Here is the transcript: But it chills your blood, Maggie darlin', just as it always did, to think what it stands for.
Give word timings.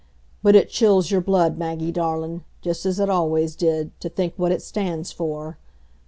But 0.41 0.55
it 0.55 0.69
chills 0.71 1.11
your 1.11 1.21
blood, 1.21 1.59
Maggie 1.59 1.91
darlin', 1.91 2.43
just 2.63 2.87
as 2.87 2.99
it 2.99 3.07
always 3.07 3.55
did, 3.55 3.91
to 3.99 4.09
think 4.09 4.33
what 4.35 4.51
it 4.51 4.63
stands 4.63 5.11
for. 5.11 5.59